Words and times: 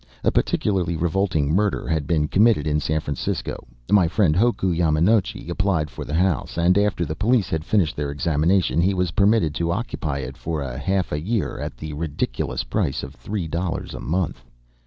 A 0.23 0.31
particularly 0.31 0.97
revolting 0.97 1.53
murder 1.53 1.87
having 1.87 2.07
been 2.07 2.27
committed 2.27 2.65
in 2.65 2.79
San 2.79 3.01
Francisco, 3.01 3.67
my 3.91 4.07
friend 4.07 4.35
Hoku 4.35 4.75
Yamanochi 4.75 5.47
applied 5.47 5.91
for 5.91 6.03
the 6.05 6.13
house, 6.15 6.57
and, 6.57 6.75
after 6.75 7.05
the 7.05 7.13
police 7.13 7.49
had 7.51 7.63
finished 7.63 7.95
their 7.95 8.09
examination, 8.09 8.81
he 8.81 8.95
was 8.95 9.11
permitted 9.11 9.53
to 9.53 9.69
occupy 9.71 10.17
it 10.17 10.37
for 10.37 10.59
a 10.63 10.75
half 10.79 11.11
year 11.11 11.59
at 11.59 11.77
the 11.77 11.93
ridiculous 11.93 12.63
price 12.63 13.03
of 13.03 13.13
three 13.13 13.47
dollars 13.47 13.93
a 13.93 13.99
month. 13.99 14.43